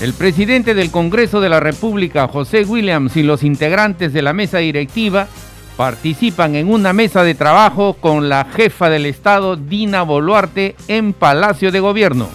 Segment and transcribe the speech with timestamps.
[0.00, 4.58] El presidente del Congreso de la República, José Williams, y los integrantes de la mesa
[4.58, 5.28] directiva
[5.76, 11.70] participan en una mesa de trabajo con la jefa del Estado, Dina Boluarte, en Palacio
[11.70, 12.28] de Gobierno.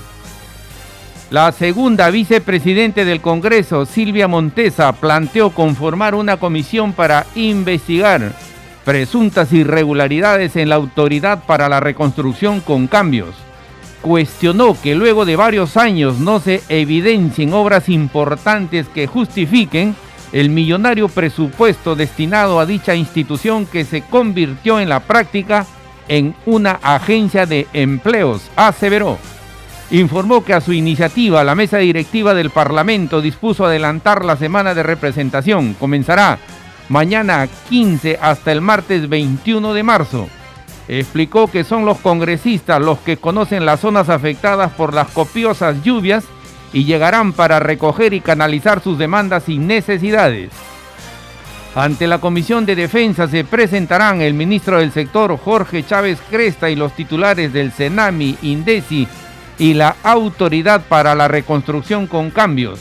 [1.32, 8.34] La segunda vicepresidente del Congreso, Silvia Montesa, planteó conformar una comisión para investigar
[8.84, 13.36] presuntas irregularidades en la Autoridad para la Reconstrucción con Cambios
[14.02, 19.96] cuestionó que luego de varios años no se evidencien obras importantes que justifiquen
[20.32, 25.66] el millonario presupuesto destinado a dicha institución que se convirtió en la práctica
[26.08, 29.18] en una agencia de empleos, aseveró.
[29.92, 34.84] Informó que a su iniciativa la mesa directiva del Parlamento dispuso adelantar la semana de
[34.84, 35.74] representación.
[35.74, 36.38] Comenzará
[36.90, 40.30] mañana 15 hasta el martes 21 de marzo
[40.90, 46.26] explicó que son los congresistas los que conocen las zonas afectadas por las copiosas lluvias
[46.74, 50.50] y llegarán para recoger y canalizar sus demandas y necesidades.
[51.76, 56.76] Ante la Comisión de Defensa se presentarán el ministro del sector Jorge Chávez Cresta y
[56.76, 59.08] los titulares del CENAMI, INDECI
[59.60, 62.80] y la Autoridad para la Reconstrucción con Cambios.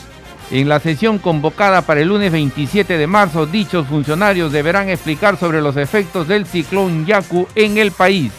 [0.51, 5.61] En la sesión convocada para el lunes 27 de marzo, dichos funcionarios deberán explicar sobre
[5.61, 8.31] los efectos del ciclón Yaku en el país.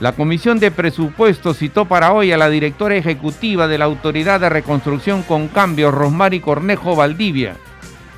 [0.00, 4.48] La Comisión de Presupuestos citó para hoy a la directora ejecutiva de la Autoridad de
[4.48, 7.54] Reconstrucción con Cambios, Rosmary Cornejo Valdivia.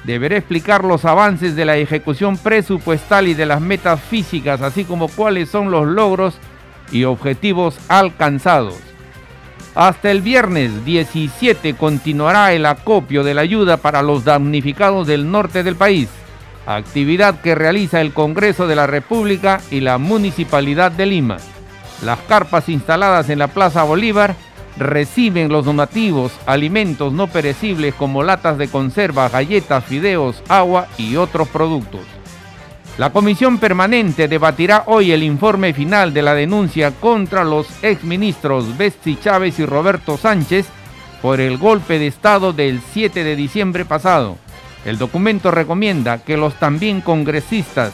[0.04, 5.08] Deberá explicar los avances de la ejecución presupuestal y de las metas físicas, así como
[5.08, 6.38] cuáles son los logros
[6.90, 8.95] y objetivos alcanzados.
[9.76, 15.62] Hasta el viernes 17 continuará el acopio de la ayuda para los damnificados del norte
[15.62, 16.08] del país,
[16.64, 21.36] actividad que realiza el Congreso de la República y la Municipalidad de Lima.
[22.02, 24.34] Las carpas instaladas en la Plaza Bolívar
[24.78, 31.48] reciben los donativos, alimentos no perecibles como latas de conserva, galletas, fideos, agua y otros
[31.48, 32.00] productos.
[32.98, 39.16] La comisión permanente debatirá hoy el informe final de la denuncia contra los exministros Betsy
[39.16, 40.66] Chávez y Roberto Sánchez
[41.20, 44.38] por el golpe de Estado del 7 de diciembre pasado.
[44.86, 47.92] El documento recomienda que los también congresistas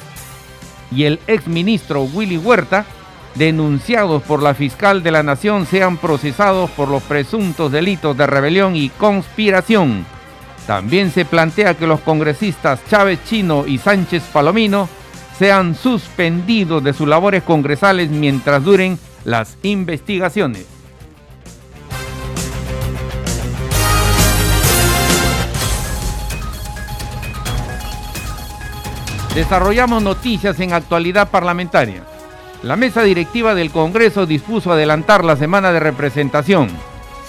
[0.92, 2.84] y el exministro Willy Huerta,
[3.34, 8.76] denunciados por la fiscal de la Nación, sean procesados por los presuntos delitos de rebelión
[8.76, 10.06] y conspiración.
[10.66, 14.88] También se plantea que los congresistas Chávez Chino y Sánchez Palomino
[15.38, 20.66] sean suspendidos de sus labores congresales mientras duren las investigaciones.
[29.34, 32.04] Desarrollamos noticias en actualidad parlamentaria.
[32.62, 36.68] La mesa directiva del Congreso dispuso adelantar la semana de representación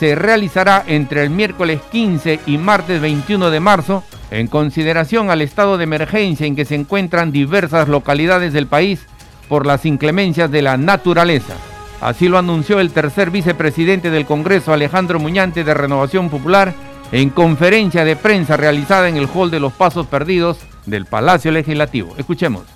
[0.04, 5.78] se realizará entre el miércoles 15 y martes 21 de marzo en consideración al estado
[5.78, 9.00] de emergencia en que se encuentran diversas localidades del país
[9.48, 11.54] por las inclemencias de la naturaleza.
[12.02, 16.74] Así lo anunció el tercer vicepresidente del Congreso, Alejandro Muñante, de Renovación Popular,
[17.14, 22.14] en conferencia de prensa realizada en el Hall de los Pasos Perdidos del Palacio Legislativo.
[22.18, 22.73] Escuchemos.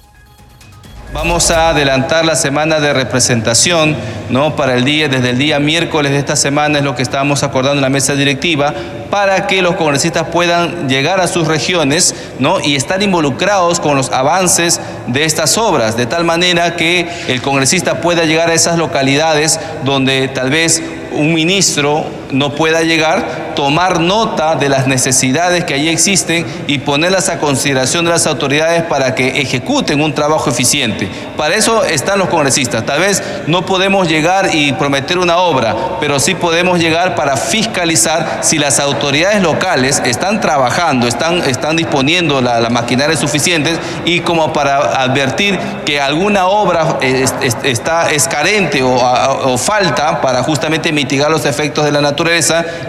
[1.13, 3.95] Vamos a adelantar la semana de representación,
[4.29, 4.57] ¿no?
[4.57, 7.77] Para el día, desde el día miércoles de esta semana es lo que estábamos acordando
[7.77, 8.73] en la mesa directiva,
[9.09, 12.59] para que los congresistas puedan llegar a sus regiones, ¿no?
[12.59, 18.01] Y estar involucrados con los avances de estas obras, de tal manera que el congresista
[18.01, 24.55] pueda llegar a esas localidades donde tal vez un ministro no pueda llegar, tomar nota
[24.55, 29.41] de las necesidades que allí existen y ponerlas a consideración de las autoridades para que
[29.41, 31.09] ejecuten un trabajo eficiente.
[31.37, 32.85] Para eso están los congresistas.
[32.85, 38.39] Tal vez no podemos llegar y prometer una obra, pero sí podemos llegar para fiscalizar
[38.41, 44.53] si las autoridades locales están trabajando, están, están disponiendo la, la maquinaria suficiente y como
[44.53, 47.33] para advertir que alguna obra es,
[47.63, 52.16] está, es carente o falta para justamente mitigar los efectos de la naturaleza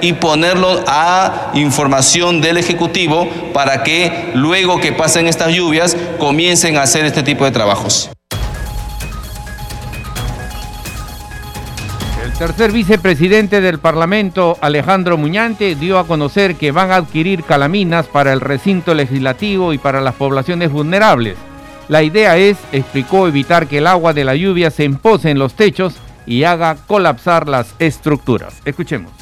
[0.01, 6.83] y ponerlo a información del Ejecutivo para que luego que pasen estas lluvias comiencen a
[6.83, 8.11] hacer este tipo de trabajos.
[12.39, 18.33] tercer vicepresidente del Parlamento, Alejandro Muñante, dio a conocer que van a adquirir calaminas para
[18.33, 21.37] el recinto legislativo y para las poblaciones vulnerables.
[21.89, 25.55] La idea es, explicó, evitar que el agua de la lluvia se empose en los
[25.55, 25.95] techos
[26.27, 28.55] y haga colapsar las estructuras.
[28.65, 29.18] Escuchemos.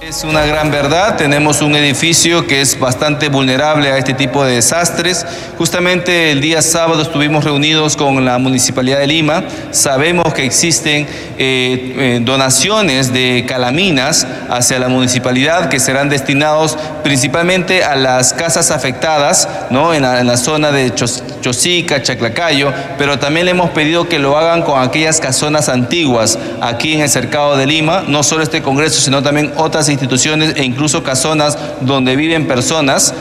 [0.00, 4.56] Es una gran verdad, tenemos un edificio que es bastante vulnerable a este tipo de
[4.56, 5.24] desastres.
[5.56, 11.06] Justamente el día sábado estuvimos reunidos con la Municipalidad de Lima, sabemos que existen
[11.38, 18.72] eh, eh, donaciones de calaminas hacia la municipalidad que serán destinados principalmente a las casas
[18.72, 19.94] afectadas ¿no?
[19.94, 24.82] en, la, zona de Chosica, Chaclacayo, pero también le hemos pedido que lo hagan con
[24.82, 29.52] aquellas casonas antiguas aquí en el cercado de Lima, no solo este Congreso, sino también
[29.56, 33.14] otras instituciones e incluso casonas donde viven personas,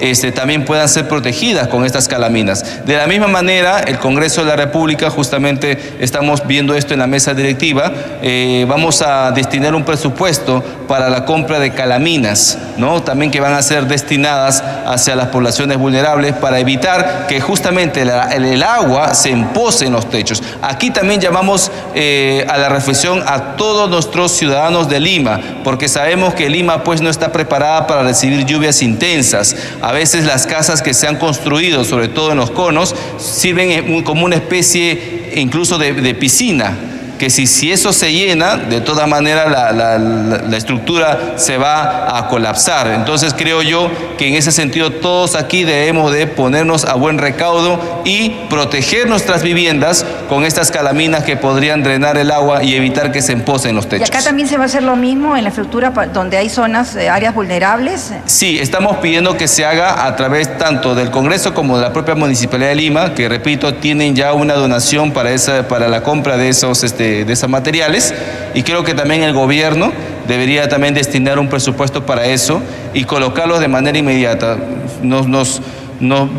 [0.00, 2.84] Este, también puedan ser protegidas con estas calaminas.
[2.84, 7.06] De la misma manera, el Congreso de la República, justamente estamos viendo esto en la
[7.06, 7.92] mesa directiva,
[8.22, 12.58] eh, vamos a destinar un presupuesto para la compra de calaminas.
[13.04, 18.62] También que van a ser destinadas hacia las poblaciones vulnerables para evitar que justamente el,
[18.62, 20.42] agua se empose en los techos.
[20.62, 26.34] Aquí también llamamos eh, a la reflexión a todos nuestros ciudadanos de Lima, porque sabemos
[26.34, 29.37] que Lima pues no está preparada para recibir lluvias intensas.
[29.80, 34.24] A veces las casas que se han construido, sobre todo en los conos, sirven como
[34.24, 36.76] una especie incluso de piscina
[37.18, 42.28] que si, si eso se llena, de toda manera la, la, estructura se va a
[42.28, 42.88] colapsar.
[42.88, 48.02] Entonces creo yo que en ese sentido todos aquí debemos de ponernos a buen recaudo
[48.04, 53.22] y proteger nuestras viviendas con estas calaminas que podrían drenar el agua y evitar que
[53.22, 54.08] se emposen los techos.
[54.08, 56.94] ¿Y acá también se va a hacer lo mismo en la estructura donde hay zonas,
[56.96, 58.12] eh, áreas vulnerables?
[58.26, 62.14] Sí, estamos pidiendo que se haga a través tanto del Congreso como de la propia
[62.14, 66.48] Municipalidad de Lima, que repito, tienen ya una donación para, esa, para la compra de
[66.48, 66.84] esos...
[66.84, 68.14] Este, de, esos materiales
[68.54, 69.92] y creo que también el gobierno
[70.26, 72.60] debería también destinar un presupuesto para eso
[72.94, 74.56] y colocarlos de manera inmediata.
[75.02, 75.60] Nos, nos,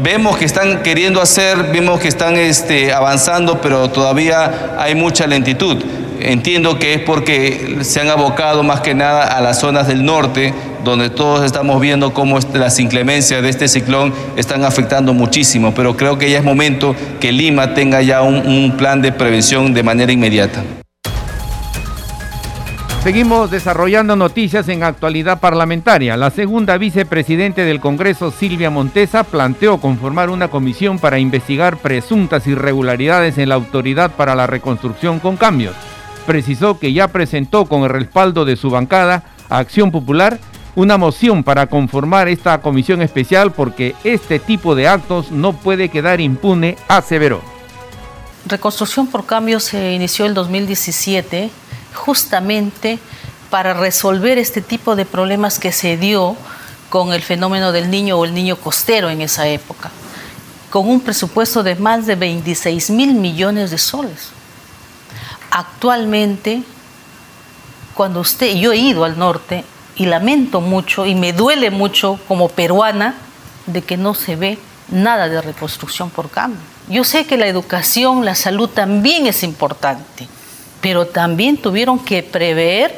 [0.03, 5.83] vemos que están queriendo hacer, vemos que están este, avanzando, pero todavía hay mucha lentitud.
[6.19, 10.53] Entiendo que es porque se han abocado más que nada a las zonas del norte,
[10.83, 16.17] donde todos estamos viendo cómo las inclemencias de este ciclón están afectando muchísimo, pero creo
[16.17, 20.63] que ya es momento que Lima tenga ya un, plan de prevención de manera inmediata.
[23.03, 26.17] Seguimos desarrollando noticias en actualidad parlamentaria.
[26.17, 33.37] La segunda vicepresidente del Congreso, Silvia Montesa, planteó conformar una comisión para investigar presuntas irregularidades
[33.37, 35.75] en la Autoridad para la Reconstrucción con Cambios
[36.29, 40.37] precisó que ya presentó con el respaldo de su bancada, Acción Popular,
[40.79, 46.21] una moción para conformar esta comisión especial porque este tipo de actos no puede quedar
[46.21, 47.41] impune, aseveró.
[48.45, 51.49] Reconstrucción por Cambio se inició el 2017
[51.93, 52.99] justamente
[53.49, 56.35] para resolver este tipo de problemas que se dio
[56.89, 59.91] con el fenómeno del niño o el niño costero en esa época,
[60.69, 64.29] con un presupuesto de más de 26 mil millones de soles
[65.51, 66.63] actualmente,
[67.93, 69.63] cuando usted, yo he ido al norte
[69.99, 73.15] y lamento mucho y me duele mucho como peruana
[73.65, 74.57] de que no se ve
[74.87, 76.61] nada de reconstrucción por cambio.
[76.87, 80.27] Yo sé que la educación, la salud también es importante,
[80.81, 82.97] pero también tuvieron que prever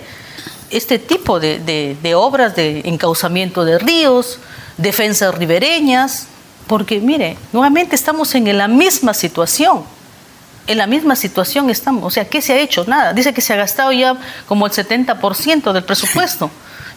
[0.69, 1.59] este tipo de,
[1.99, 4.39] de obras de encauzamiento de ríos,
[4.77, 6.27] defensas ribereñas,
[6.67, 9.83] porque mire, nuevamente estamos en la misma situación
[10.67, 12.03] en la misma situación estamos.
[12.03, 12.85] O sea, ¿qué se ha hecho?
[12.85, 13.13] Nada.
[13.13, 14.15] Dice que se ha gastado ya
[14.47, 16.51] como el 70% del presupuesto.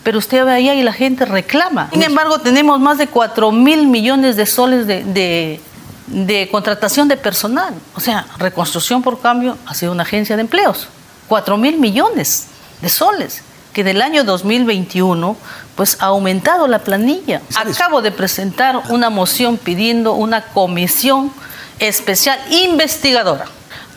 [0.04, 1.88] Pero usted ve allá y la gente reclama.
[1.90, 5.61] Sin embargo, tenemos más de 4 mil millones de soles de,
[6.06, 7.75] de, contratación de personal.
[7.96, 10.88] O sea, Reconstrucción por Cambio ha sido una agencia de empleos.
[11.26, 12.46] 4 mil millones
[12.82, 13.42] de soles
[13.73, 15.37] que del año 2021
[15.75, 17.42] pues ha aumentado la planilla.
[17.56, 21.32] Acabo de presentar una moción pidiendo una comisión
[21.80, 23.46] especial investigadora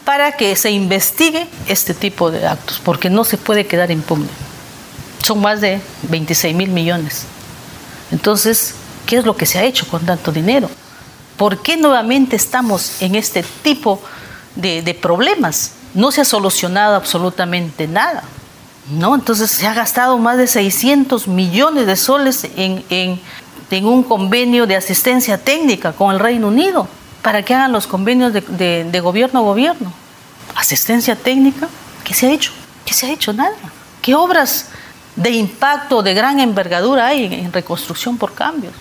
[0.03, 4.27] para que se investigue este tipo de actos, porque no se puede quedar impune.
[5.23, 7.25] Son más de 26 mil millones.
[8.11, 10.69] Entonces, ¿qué es lo que se ha hecho con tanto dinero?
[11.35, 14.01] ¿Por qué nuevamente estamos en este tipo
[14.55, 15.73] de, problemas?
[15.93, 18.23] No se ha solucionado absolutamente nada.
[18.89, 19.15] ¿no?
[19.15, 24.77] Entonces se ha gastado más de 600 millones de soles en, en un convenio de
[24.77, 26.87] asistencia técnica con el Reino Unido
[27.27, 29.91] para que hagan los convenios de, gobierno a gobierno.
[30.55, 31.67] Asistencia técnica,
[32.05, 32.51] ¿qué se ha hecho?
[32.85, 33.33] ¿Qué se ha hecho?
[33.33, 33.57] Nada.
[34.01, 34.67] ¿Qué obras
[35.17, 38.73] de impacto, de gran envergadura hay en, reconstrucción por cambios?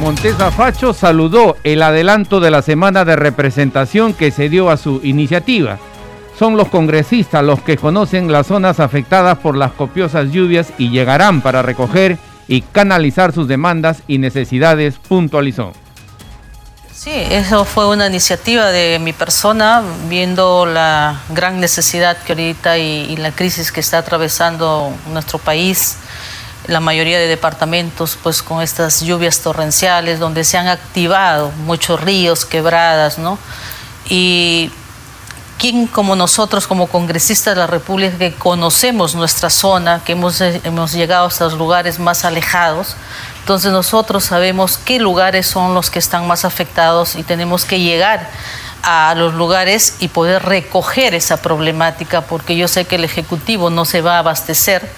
[0.00, 5.00] Montesa Facho saludó el adelanto de la semana de representación que se dio a su
[5.04, 5.78] iniciativa.
[6.38, 11.42] Son los congresistas los que conocen las zonas afectadas por las copiosas lluvias y llegarán
[11.42, 12.16] para recoger
[12.48, 15.72] y canalizar sus demandas y necesidades, puntualizó.
[17.02, 23.16] Sí, eso fue una iniciativa de mi persona, viendo la gran necesidad que ahorita y,
[23.16, 25.96] la crisis que está atravesando nuestro país
[26.66, 32.44] la mayoría de departamentos pues con estas lluvias torrenciales donde se han activado muchos ríos,
[32.44, 33.38] quebradas, ¿no?
[34.04, 34.70] Y
[35.58, 40.92] quién como nosotros, como congresistas de la República, que conocemos nuestra zona, que hemos, hemos
[40.92, 42.94] llegado a estos lugares más alejados,
[43.50, 48.30] entonces nosotros sabemos qué lugares son los que están más afectados y tenemos que llegar
[48.84, 53.84] a los lugares y poder recoger esa problemática, porque yo sé que el Ejecutivo no
[53.84, 54.88] se va a abastecer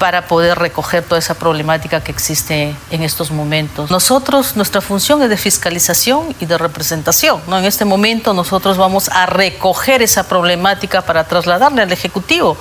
[0.00, 3.92] para poder recoger toda esa problemática que existe en estos momentos.
[3.92, 7.40] Nosotros, nuestra función es de fiscalización y de representación.
[7.46, 7.58] ¿no?
[7.58, 12.56] En este momento nosotros vamos a recoger esa problemática para trasladarle al Ejecutivo,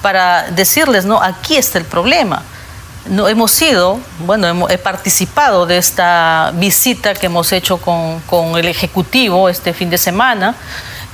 [0.00, 2.44] para decirles, no, aquí está el problema.
[3.06, 8.68] No, hemos sido, bueno, he participado de esta visita que hemos hecho con, con el
[8.68, 10.54] Ejecutivo este fin de semana.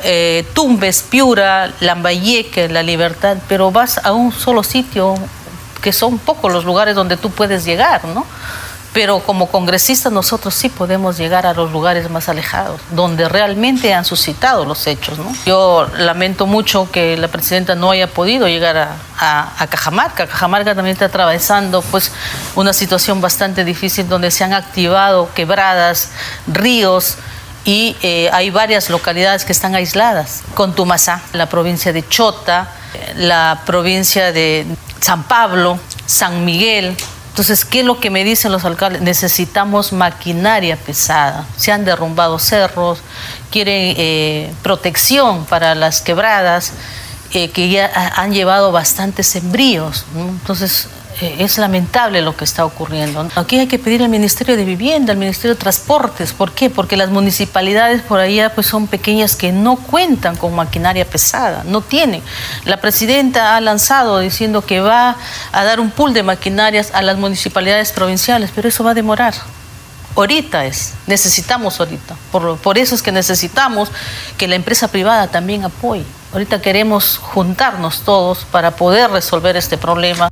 [0.04, 5.14] Eh, Tumbes, Piura, Lambayeque, La Libertad, pero vas a un solo sitio,
[5.80, 8.26] que son pocos los lugares donde tú puedes llegar, ¿no?
[8.98, 14.04] Pero como congresistas nosotros sí podemos llegar a los lugares más alejados, donde realmente han
[14.04, 15.20] suscitado los hechos.
[15.46, 18.76] Yo lamento mucho que la presidenta no haya podido llegar
[19.16, 20.26] a, Cajamarca.
[20.26, 22.10] Cajamarca también está atravesando pues,
[22.56, 26.10] una situación bastante difícil donde se han activado quebradas,
[26.48, 27.18] ríos,
[27.64, 30.42] y eh, hay varias localidades que están aisladas.
[30.54, 32.66] Contumazá, la provincia de Chota,
[33.14, 34.66] la provincia de
[35.00, 36.96] San Pablo, San Miguel.
[37.38, 39.00] Entonces, ¿qué es lo que me dicen los alcaldes?
[39.00, 41.46] Necesitamos maquinaria pesada.
[41.56, 42.98] Se han derrumbado cerros,
[43.52, 46.72] quieren eh, protección para las quebradas,
[47.32, 50.04] eh, que ya han llevado bastantes sembríos.
[50.16, 50.88] Entonces,
[51.20, 53.28] eh, es lamentable lo que está ocurriendo.
[53.34, 56.32] Aquí hay que pedir al Ministerio de Vivienda, al Ministerio de Transportes.
[56.32, 56.70] ¿Por qué?
[56.70, 61.80] Porque las municipalidades por allá pues, son pequeñas que no cuentan con maquinaria pesada, no
[61.80, 62.22] tienen.
[62.64, 65.16] La presidenta ha lanzado diciendo que va
[65.52, 69.34] a dar un pool de maquinarias a las municipalidades provinciales, pero eso va a demorar
[70.16, 72.16] ahorita es, necesitamos ahorita.
[72.32, 73.90] Por, por, eso es que necesitamos
[74.36, 76.04] que la empresa privada también apoye.
[76.32, 80.28] Ahorita queremos juntarnos todos para poder resolver este problema.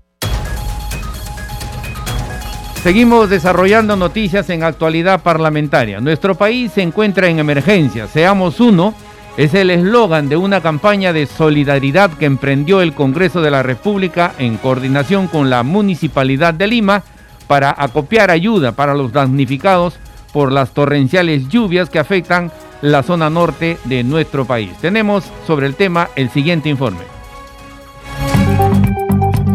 [2.87, 5.99] Seguimos desarrollando noticias en actualidad parlamentaria.
[5.99, 8.07] Nuestro país se encuentra en emergencia.
[8.07, 8.95] Seamos uno
[9.37, 14.35] es el eslogan de una campaña de solidaridad que emprendió el Congreso de la República
[14.39, 17.03] en coordinación con la Municipalidad de Lima
[17.49, 19.95] para acopiar ayuda para los damnificados
[20.33, 22.53] por las torrenciales lluvias que afectan
[22.83, 24.71] la zona norte de nuestro país.
[24.81, 27.16] Tenemos sobre el tema el siguiente informe.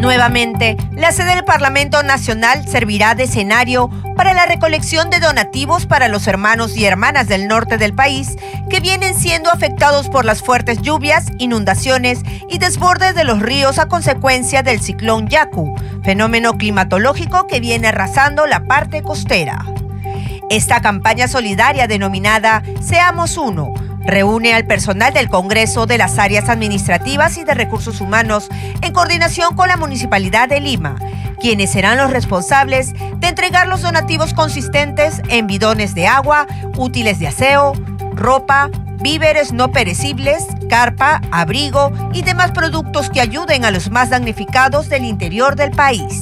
[0.02, 6.08] Nuevamente, la sede del Parlamento Nacional servirá de escenario para la recolección de donativos para
[6.08, 8.36] los hermanos y hermanas del norte del país
[8.68, 13.88] que vienen siendo afectados por las fuertes lluvias, inundaciones y desbordes de los ríos a
[13.88, 15.72] consecuencia del ciclón Yaku,
[16.04, 19.64] fenómeno climatológico que viene arrasando la parte costera.
[20.50, 23.72] Esta campaña solidaria denominada Seamos Uno
[24.06, 28.50] reúne al personal del Congreso de las áreas administrativas y de recursos humanos
[28.82, 30.96] en coordinación con la Municipalidad de Lima,
[31.40, 37.28] quienes serán los responsables de entregar los donativos consistentes en bidones de agua, útiles de
[37.28, 37.74] aseo,
[38.14, 38.70] ropa,
[39.02, 45.06] víveres no perecibles, carpa, abrigo y demás productos que ayuden a los más damnificados del
[45.06, 46.22] interior del país.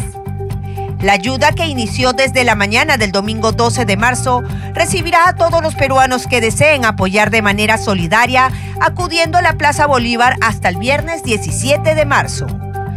[1.02, 5.64] La ayuda que inició desde la mañana del domingo 12 de marzo recibirá a todos
[5.64, 8.52] los peruanos que deseen apoyar de manera solidaria
[8.82, 12.48] acudiendo a la Plaza Bolívar hasta el viernes 17 de marzo.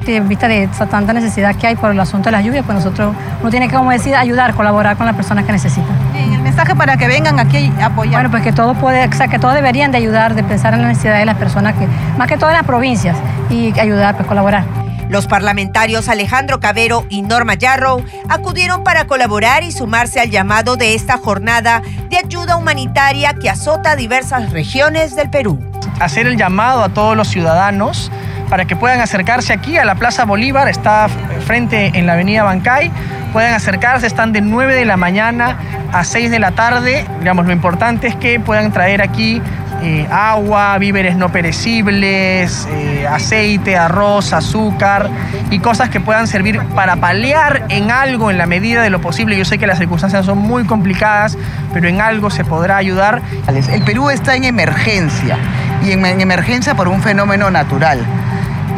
[0.04, 3.14] En vista de tanta necesidad que hay por el asunto de la lluvia, pues nosotros
[3.40, 5.96] uno tiene que, como decir, ayudar, colaborar con las personas que necesitan.
[6.16, 8.14] el mensaje para que vengan aquí a apoyar.
[8.14, 10.82] Bueno, pues que todos puede, o sea, que todos deberían de ayudar, de pensar en
[10.82, 11.86] la necesidad de las personas que,
[12.18, 13.16] más que todas las provincias,
[13.48, 14.81] y ayudar, pues colaborar.
[15.12, 20.94] Los parlamentarios Alejandro Cabero y Norma Yarrow acudieron para colaborar y sumarse al llamado de
[20.94, 25.62] esta jornada de ayuda humanitaria que azota diversas regiones del Perú.
[26.00, 28.10] Hacer el llamado a todos los ciudadanos
[28.48, 31.08] para que puedan acercarse aquí a la Plaza Bolívar, está
[31.44, 32.90] frente en la avenida Bancay,
[33.34, 35.58] puedan acercarse, están de 9 de la mañana
[35.92, 37.04] a 6 de la tarde.
[37.18, 39.42] Digamos, lo importante es que puedan traer aquí
[39.82, 45.10] eh, agua, víveres no perecibles, eh, aceite, arroz, azúcar
[45.50, 49.36] y cosas que puedan servir para paliar en algo en la medida de lo posible.
[49.36, 51.36] Yo sé que las circunstancias son muy complicadas,
[51.72, 53.22] pero en algo se podrá ayudar.
[53.48, 55.36] El Perú está en emergencia
[55.84, 58.06] y en emergencia por un fenómeno natural.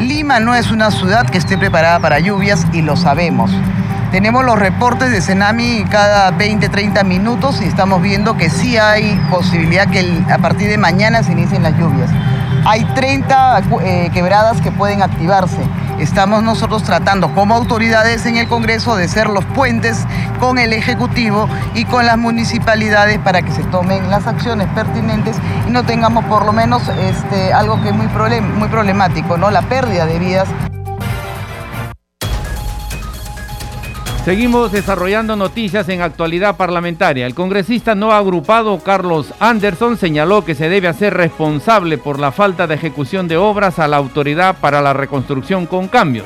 [0.01, 3.51] Lima no es una ciudad que esté preparada para lluvias y lo sabemos.
[4.15, 9.21] Tenemos los reportes de Tsunami cada 20, 30 minutos y estamos viendo que sí hay
[9.29, 12.09] posibilidad que a partir de mañana se inicien las lluvias.
[12.65, 15.59] Hay 30 eh, quebradas que pueden activarse.
[15.99, 20.07] Estamos nosotros tratando como autoridades en el Congreso de ser los puentes
[20.39, 25.73] con el Ejecutivo y con las municipalidades para que se tomen las acciones pertinentes y
[25.73, 29.51] no tengamos por lo menos este, algo que es muy, muy problemático, ¿no?
[29.51, 30.47] la pérdida de vidas.
[34.25, 37.27] Seguimos desarrollando noticias en actualidad parlamentaria.
[37.27, 42.67] El congresista no agrupado Carlos Anderson señaló que se debe hacer responsable por la falta
[42.67, 46.25] de ejecución de obras a la autoridad para la reconstrucción con cambios.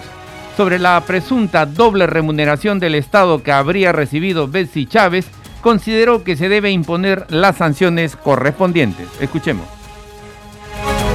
[0.57, 5.27] Sobre la presunta doble remuneración del Estado que habría recibido Betsy Chávez,
[5.61, 9.09] consideró que se debe imponer las sanciones correspondientes.
[9.19, 9.67] Escuchemos.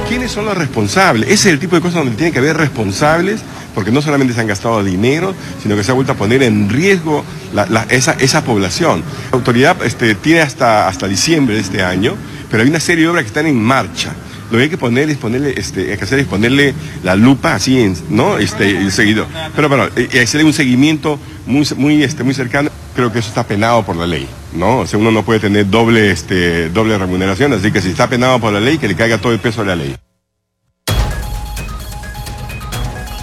[0.06, 1.30] ¿Quiénes son los responsables?
[1.30, 3.42] Ese es el tipo de cosas donde tiene que haber responsables,
[3.74, 6.68] porque no solamente se han gastado dinero, sino que se ha vuelto a poner en
[6.68, 7.24] riesgo
[7.90, 9.02] esa, población.
[9.30, 12.14] La autoridad este, tiene hasta, hasta diciembre de este año,
[12.50, 14.12] pero hay una serie de obras que están en marcha.
[14.50, 17.54] Lo que hay que poner es ponerle, este, hay que hacer es ponerle la lupa
[17.54, 18.38] así, ¿no?
[18.38, 19.26] Este, seguido.
[19.56, 22.70] Pero bueno, y hacerle un seguimiento muy, muy, este, muy cercano.
[22.94, 24.80] Creo que eso está penado por la ley, ¿no?
[24.80, 28.38] O sea, uno no puede tener doble, este, doble remuneración, así que si está penado
[28.38, 29.96] por la ley, que le caiga todo el peso de la ley.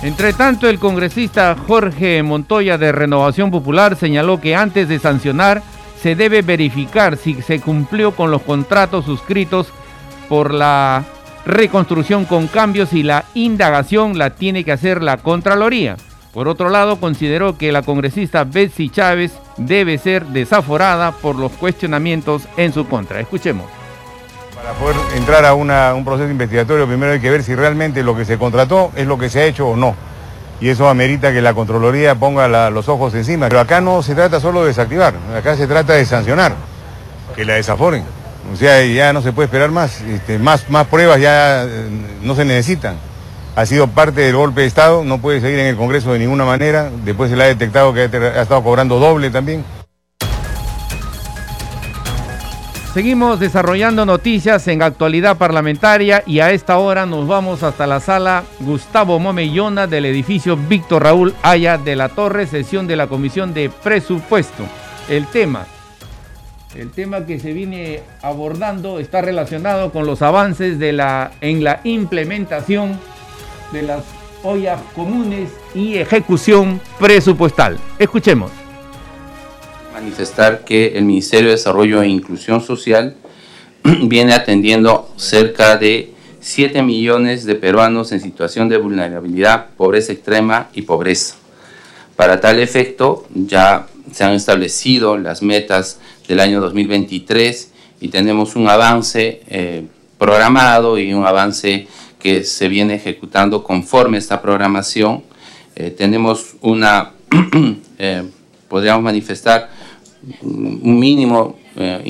[0.03, 5.62] Entre tanto, el congresista Jorge Montoya de Renovación Popular señaló que antes de sancionar
[6.01, 9.67] se debe verificar si se cumplió con los contratos suscritos
[10.27, 11.03] por la
[11.46, 15.98] reconstrucción con cambios y la indagación la tiene que hacer la Contraloría.
[16.34, 22.48] Por otro lado, consideró que la congresista Betsy Chávez debe ser desaforada por los cuestionamientos
[22.58, 23.20] en su contra.
[23.20, 23.80] Escuchemos.
[24.61, 28.25] Para poder entrar a un proceso investigatorio, primero hay que ver si realmente lo que
[28.25, 29.95] se contrató es lo que se ha hecho o no.
[30.59, 33.49] Y eso amerita que la Contraloría ponga los ojos encima.
[33.49, 36.53] Pero acá no se trata solo de desactivar, acá se trata de sancionar,
[37.35, 38.03] que la desaforen.
[38.53, 41.89] O sea, ya no se puede esperar más, este, más, más pruebas ya eh,
[42.21, 42.97] no se necesitan.
[43.55, 46.45] Ha sido parte del golpe de Estado, no puede seguir en el Congreso de ninguna
[46.45, 46.89] manera.
[47.03, 49.65] Después se le ha detectado que ha estado cobrando doble también.
[52.93, 58.43] Seguimos desarrollando noticias en actualidad parlamentaria y a esta hora nos vamos hasta la sala
[58.59, 63.69] Gustavo Momellona del edificio Víctor Raúl Aya de la Torre, sesión de la Comisión de
[63.69, 64.65] Presupuesto.
[65.07, 65.67] El tema,
[66.75, 71.79] el tema que se viene abordando está relacionado con los avances de la, en la
[71.85, 72.99] implementación
[73.71, 74.03] de las
[74.43, 77.77] ollas comunes y ejecución presupuestal.
[77.99, 78.51] Escuchemos
[80.01, 83.16] manifestar que el Ministerio de Desarrollo e Inclusión Social
[83.83, 90.81] viene atendiendo cerca de 7 millones de peruanos en situación de vulnerabilidad, pobreza extrema y
[90.81, 91.35] pobreza.
[92.16, 98.68] Para tal efecto, ya se han establecido las metas del año 2023 y tenemos un
[98.68, 99.85] avance eh,
[100.18, 101.87] programado y un avance
[102.18, 105.24] que se viene ejecutando conforme esta programación.
[105.75, 107.11] Eh, tenemos una,
[108.00, 108.24] eh,
[108.68, 109.70] podríamos manifestar,
[110.42, 112.01] un mínimo eh,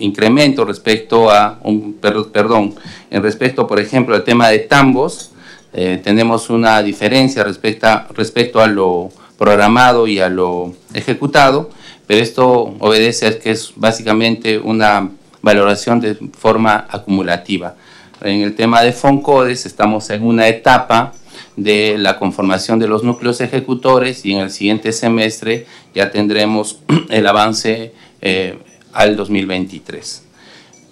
[0.00, 1.94] incremento respecto a, un,
[2.32, 2.74] perdón,
[3.10, 5.32] en respecto, por ejemplo, al tema de tambos,
[5.72, 11.70] eh, tenemos una diferencia respecto a, respecto a lo programado y a lo ejecutado,
[12.06, 15.10] pero esto obedece a que es básicamente una
[15.42, 17.76] valoración de forma acumulativa.
[18.22, 21.12] En el tema de FONCODES estamos en una etapa
[21.58, 26.78] de la conformación de los núcleos ejecutores y en el siguiente semestre ya tendremos
[27.10, 28.58] el avance eh,
[28.92, 30.24] al 2023.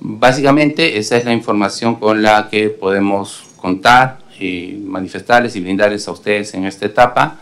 [0.01, 6.13] Básicamente esa es la información con la que podemos contar y manifestarles y brindarles a
[6.13, 7.39] ustedes en esta etapa.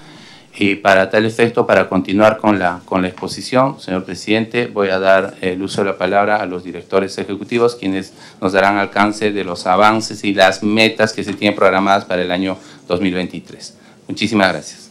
[0.56, 5.00] Y para tal efecto, para continuar con la, con la exposición, señor presidente, voy a
[5.00, 9.42] dar el uso de la palabra a los directores ejecutivos, quienes nos darán alcance de
[9.42, 12.56] los avances y las metas que se tienen programadas para el año
[12.88, 13.74] 2023.
[14.08, 14.90] Muchísimas gracias.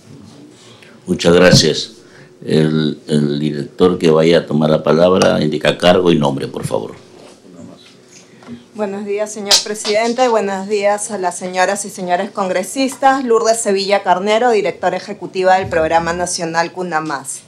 [1.05, 1.91] Muchas gracias.
[2.45, 6.95] El, el director que vaya a tomar la palabra indica cargo y nombre, por favor.
[8.75, 10.27] Buenos días, señor presidente.
[10.29, 13.23] Buenos días a las señoras y señores congresistas.
[13.23, 17.41] Lourdes Sevilla Carnero, directora ejecutiva del Programa Nacional Cuna Más.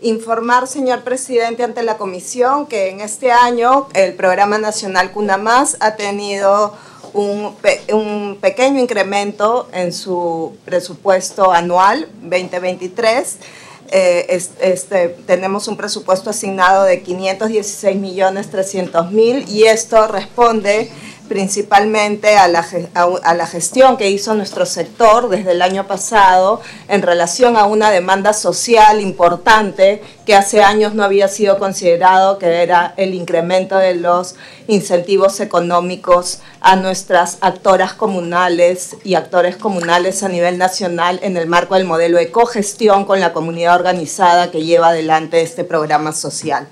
[0.00, 5.76] Informar, señor presidente, ante la comisión que en este año el Programa Nacional Cuna Más
[5.80, 6.74] ha tenido
[7.14, 7.54] un,
[7.92, 13.38] un, pequeño incremento en su presupuesto anual 2023.
[13.90, 20.90] Eh, este, tenemos un presupuesto asignado de 516 millones 300 mil y esto responde
[21.28, 27.02] principalmente a la, a, la, gestión que hizo nuestro sector desde el año pasado en
[27.02, 32.92] relación a una demanda social importante que hace años no había sido considerado, que era
[32.96, 34.34] el incremento de los
[34.68, 41.74] incentivos económicos a nuestras actoras comunales y actores comunales a nivel nacional en el marco
[41.74, 46.68] del modelo de cogestión con la comunidad organizada que lleva adelante este programa social.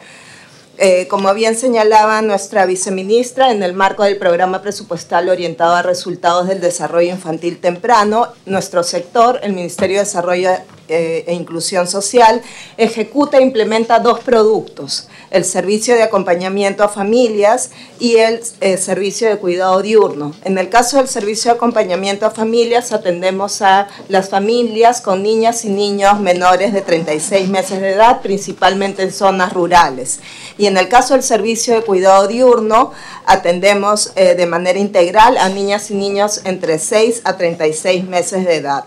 [0.78, 6.48] Eh, como bien señalaba nuestra viceministra, en el marco del programa presupuestal orientado a resultados
[6.48, 10.50] del desarrollo infantil temprano, nuestro sector, el Ministerio de Desarrollo
[10.92, 12.42] eh, e Inclusión Social,
[12.76, 19.28] ejecuta e implementa dos productos el servicio de acompañamiento a familias y el eh, servicio
[19.28, 20.34] de cuidado diurno.
[20.44, 25.64] En el caso del servicio de acompañamiento a familias, atendemos a las familias con niñas
[25.64, 30.20] y niños menores de 36 meses de edad, principalmente en zonas rurales.
[30.58, 32.92] Y en el caso del servicio de cuidado diurno,
[33.24, 38.56] atendemos eh, de manera integral a niñas y niños entre 6 a 36 meses de
[38.56, 38.84] edad.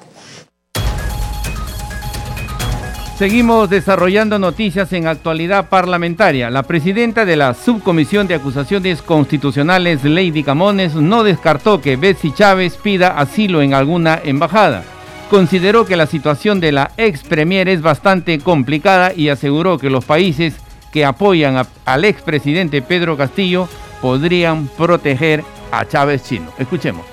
[3.18, 6.50] Seguimos desarrollando noticias en actualidad parlamentaria.
[6.50, 12.76] La presidenta de la Subcomisión de Acusaciones Constitucionales, Lady Camones, no descartó que Betsy Chávez
[12.76, 14.84] pida asilo en alguna embajada.
[15.30, 20.04] Consideró que la situación de la ex premier es bastante complicada y aseguró que los
[20.04, 20.56] países
[20.92, 23.70] que apoyan al expresidente Pedro Castillo
[24.02, 26.52] podrían proteger a Chávez Chino.
[26.60, 27.06] Escuchemos.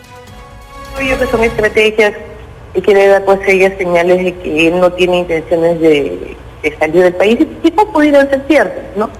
[1.01, 2.13] Yo que son estrategias
[2.75, 6.37] y que le da pues ella señales de que él no tiene intenciones de,
[6.79, 9.11] salir del país y quizás pudieran ser ciertas, ¿no?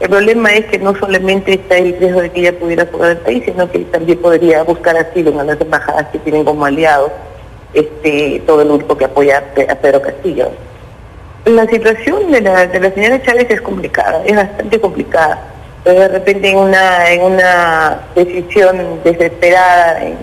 [0.00, 3.18] El problema es que no solamente está el riesgo de que ella pudiera fugar del
[3.18, 7.10] país, sino que también podría buscar asilo en las embajadas que tienen como aliados
[7.74, 10.50] este, todo el grupo que apoya a Pedro Castillo.
[11.46, 15.40] La situación de la, de la señora Chávez es complicada, es bastante complicada.
[15.82, 20.16] Pero de repente en una, en una decisión desesperada, en,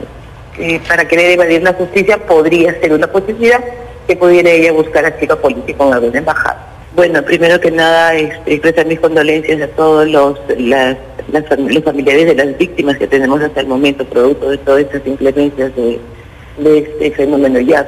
[0.87, 3.63] para querer evadir la justicia podría ser una posibilidad
[4.07, 6.71] que pudiera ella buscar asilo político en alguna embajada.
[6.95, 10.95] Bueno, primero que nada, expresar mis condolencias a todos los, las,
[11.27, 15.71] los familiares de las víctimas que tenemos hasta el momento, producto de todas estas inclemencias
[15.75, 15.99] de,
[16.63, 17.85] este fenómeno ya.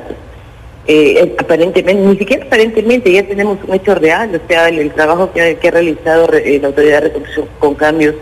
[0.87, 5.57] Eh, aparentemente, ni siquiera aparentemente, ya tenemos un hecho real, o sea, el, trabajo que,
[5.61, 8.15] ha realizado eh, la Autoridad de Reconstrucción con cambios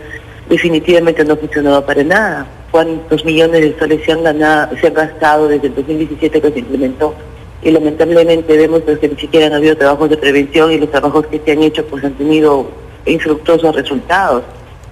[0.48, 4.92] definitivamente no ha funcionado para nada cuántos millones de soles se han, ganado, se han
[4.92, 7.14] gastado desde el 2017 que se implementó
[7.62, 11.26] y lamentablemente vemos pues, que ni siquiera han habido trabajos de prevención y los trabajos
[11.28, 12.68] que se han hecho pues han tenido
[13.06, 14.42] infructuosos resultados.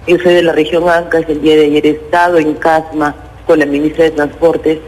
[0.07, 3.59] Yo soy de la región Ancas, el día de ayer he estado en Casma con
[3.59, 4.79] la ministra de Transportes.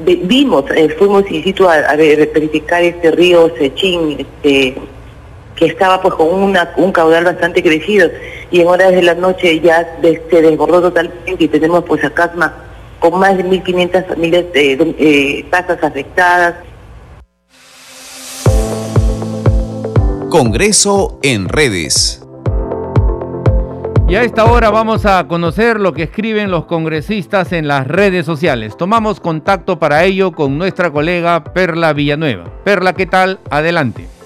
[0.00, 4.74] vimos, eh, fuimos in situ a, verificar este río Sechín, este,
[5.58, 8.08] que estaba pues con una, un caudal bastante crecido
[8.50, 12.54] y en horas de la noche ya se desbordó totalmente y tenemos pues a Casma
[13.00, 16.54] con más de 1.500 familias de, eh, casas afectadas.
[20.30, 22.22] Congreso en redes.
[24.08, 28.24] Y a esta hora vamos a conocer lo que escriben los congresistas en las redes
[28.24, 28.76] sociales.
[28.76, 32.44] Tomamos contacto para ello con nuestra colega Perla Villanueva.
[32.64, 33.38] Perla, ¿qué tal?
[33.50, 34.17] Adelante.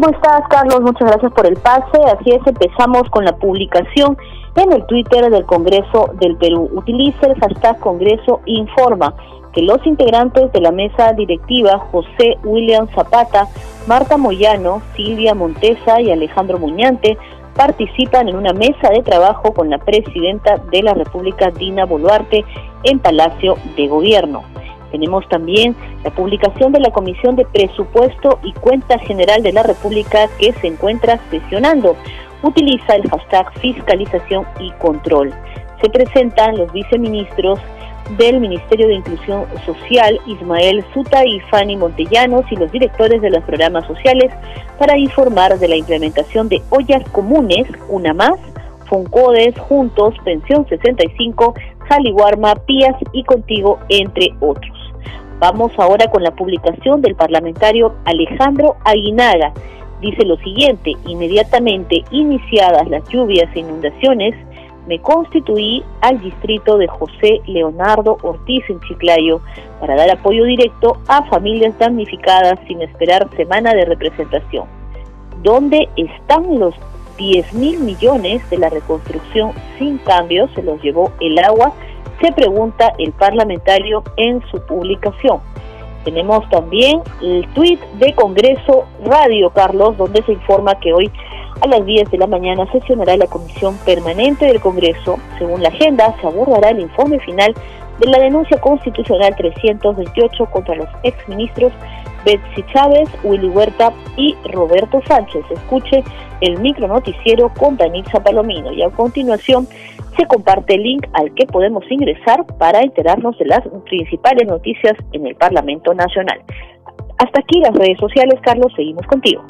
[0.00, 0.80] ¿Cómo estás, Carlos?
[0.80, 2.00] Muchas gracias por el pase.
[2.06, 4.16] Así es, empezamos con la publicación
[4.54, 6.70] en el Twitter del Congreso del Perú.
[6.72, 9.12] Utiliza el hashtag Congreso Informa
[9.52, 13.48] que los integrantes de la mesa directiva, José William Zapata,
[13.88, 17.18] Marta Moyano, Silvia Montesa y Alejandro Muñante,
[17.56, 22.44] participan en una mesa de trabajo con la presidenta de la República, Dina Boluarte,
[22.84, 24.44] en Palacio de Gobierno.
[24.90, 30.28] Tenemos también la publicación de la Comisión de Presupuesto y Cuenta General de la República
[30.38, 31.96] que se encuentra sesionando.
[32.42, 35.32] Utiliza el hashtag fiscalización y control.
[35.82, 37.58] Se presentan los viceministros
[38.16, 43.44] del Ministerio de Inclusión Social, Ismael Suta y Fanny Montellanos, y los directores de los
[43.44, 44.32] programas sociales
[44.78, 48.38] para informar de la implementación de ollas comunes, una más,
[48.86, 51.54] Foncodes, Juntos, Pensión 65,
[51.88, 54.77] Jaliwarma, Pías y Contigo, entre otros.
[55.38, 59.52] Vamos ahora con la publicación del parlamentario Alejandro Aguinaga.
[60.00, 64.34] Dice lo siguiente, inmediatamente iniciadas las lluvias e inundaciones,
[64.88, 69.40] me constituí al distrito de José Leonardo Ortiz en Chiclayo
[69.80, 74.66] para dar apoyo directo a familias damnificadas sin esperar semana de representación.
[75.42, 76.74] ¿Dónde están los
[77.18, 80.50] 10 mil millones de la reconstrucción sin cambios?
[80.54, 81.72] Se los llevó el agua,
[82.20, 85.40] se pregunta el parlamentario en su publicación.
[86.04, 91.10] Tenemos también el tuit de Congreso Radio, Carlos, donde se informa que hoy
[91.60, 95.18] a las 10 de la mañana sesionará la Comisión Permanente del Congreso.
[95.38, 97.54] Según la agenda, se abordará el informe final
[97.98, 101.72] de la denuncia constitucional 328 contra los exministros
[102.24, 105.44] Betsy Chávez, Willy Huerta y Roberto Sánchez.
[105.50, 106.04] Escuche
[106.40, 109.66] el micro noticiero con Danitza Palomino y a continuación
[110.16, 115.26] se comparte el link al que podemos ingresar para enterarnos de las principales noticias en
[115.26, 116.40] el Parlamento Nacional.
[117.18, 119.44] Hasta aquí las redes sociales, Carlos, seguimos contigo.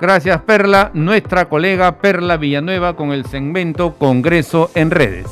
[0.00, 5.26] Gracias Perla, nuestra colega Perla Villanueva con el segmento Congreso en redes.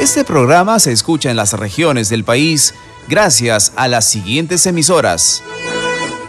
[0.00, 2.74] Este programa se escucha en las regiones del país
[3.08, 5.42] gracias a las siguientes emisoras.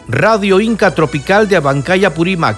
[0.07, 2.57] Radio Inca Tropical de Abancaya Purímac,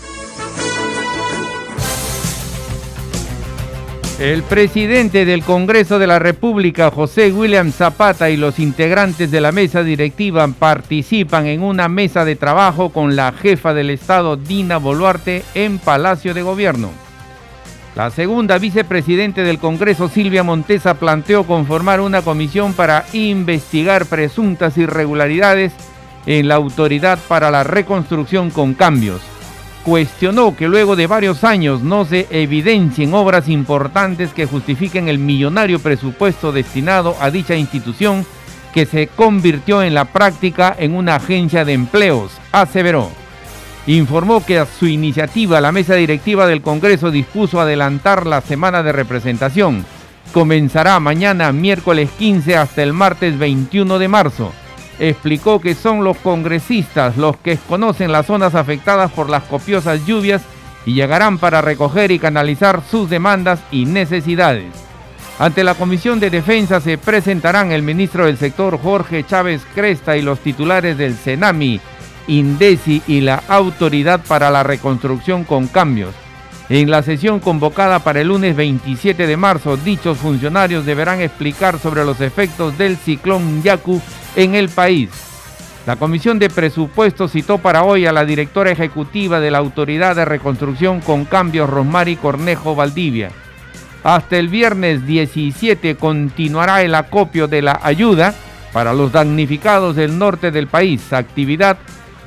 [4.21, 9.51] El presidente del Congreso de la República, José William Zapata, y los integrantes de la
[9.51, 15.43] mesa directiva participan en una mesa de trabajo con la jefa del Estado, Dina Boluarte,
[15.55, 16.91] en Palacio de Gobierno.
[17.95, 25.73] La segunda vicepresidente del Congreso, Silvia Montesa, planteó conformar una comisión para investigar presuntas irregularidades
[26.27, 29.30] en la Autoridad para la Reconstrucción con Cambios
[29.83, 35.79] cuestionó que luego de varios años no se evidencien obras importantes que justifiquen el millonario
[35.79, 38.25] presupuesto destinado a dicha institución
[38.73, 43.09] que se convirtió en la práctica en una agencia de empleos, aseveró.
[43.87, 48.91] Informó que a su iniciativa la mesa directiva del Congreso dispuso adelantar la semana de
[48.91, 49.85] representación.
[50.31, 54.53] Comenzará mañana miércoles 15 hasta el martes 21 de marzo
[54.99, 60.41] explicó que son los congresistas los que conocen las zonas afectadas por las copiosas lluvias
[60.85, 64.71] y llegarán para recoger y canalizar sus demandas y necesidades.
[65.39, 70.21] Ante la Comisión de Defensa se presentarán el ministro del sector Jorge Chávez Cresta y
[70.21, 71.79] los titulares del CENAMI,
[72.27, 76.13] INDECI y la Autoridad para la Reconstrucción con Cambios.
[76.69, 82.05] En la sesión convocada para el lunes 27 de marzo, dichos funcionarios deberán explicar sobre
[82.05, 83.99] los efectos del ciclón Yaku
[84.35, 85.09] en el país.
[85.85, 90.25] La Comisión de Presupuestos citó para hoy a la directora ejecutiva de la Autoridad de
[90.25, 93.31] Reconstrucción con Cambios, Rosmary Cornejo Valdivia.
[94.03, 98.33] Hasta el viernes 17 continuará el acopio de la ayuda
[98.73, 101.77] para los damnificados del norte del país, actividad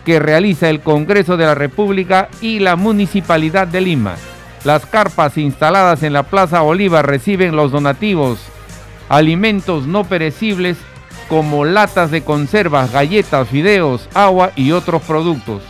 [0.05, 4.17] que realiza el Congreso de la República y la Municipalidad de Lima.
[4.64, 8.40] Las carpas instaladas en la Plaza Bolívar reciben los donativos,
[9.09, 10.77] alimentos no perecibles
[11.29, 15.63] como latas de conservas, galletas, fideos, agua y otros productos.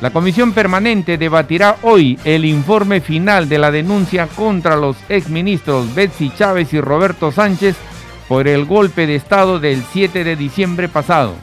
[0.00, 6.30] La comisión permanente debatirá hoy el informe final de la denuncia contra los exministros Betsy
[6.36, 7.76] Chávez y Roberto Sánchez
[8.28, 11.34] por el golpe de Estado del 7 de diciembre pasado.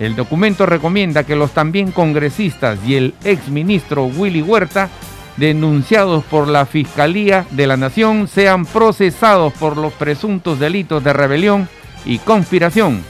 [0.00, 4.88] El documento recomienda que los también congresistas y el exministro Willy Huerta,
[5.36, 11.68] denunciados por la Fiscalía de la Nación, sean procesados por los presuntos delitos de rebelión
[12.04, 13.02] y conspiración.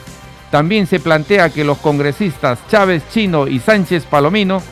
[0.50, 4.62] También se plantea que los congresistas Chávez Chino y Sánchez Palomino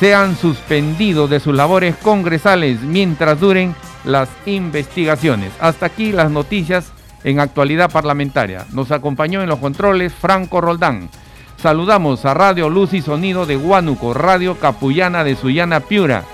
[0.00, 5.52] sean suspendidos de sus labores congresales mientras duren las investigaciones.
[5.60, 6.92] Hasta aquí las noticias
[7.24, 8.66] en actualidad parlamentaria.
[8.72, 11.08] Nos acompañó en los controles Franco Roldán.
[11.56, 16.24] Saludamos a Radio Luz y Sonido de Huánuco, Radio Capullana de Sullana Piura,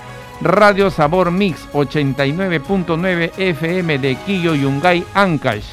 [0.41, 5.65] Radio Sabor Mix 89.9 FM de Quillo Yungay Ancash,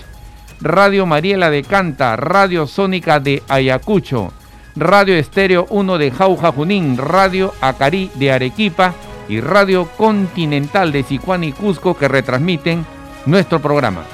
[0.60, 4.32] Radio Mariela de Canta, Radio Sónica de Ayacucho,
[4.74, 8.94] Radio Estéreo 1 de Jauja Junín, Radio Acarí de Arequipa
[9.28, 12.86] y Radio Continental de Sicuán y Cusco que retransmiten
[13.26, 14.04] nuestro programa.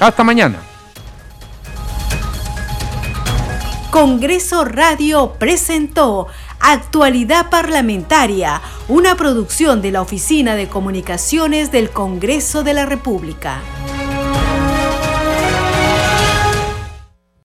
[0.00, 0.58] Hasta mañana.
[3.90, 6.26] Congreso Radio presentó
[6.58, 13.60] Actualidad Parlamentaria, una producción de la Oficina de Comunicaciones del Congreso de la República.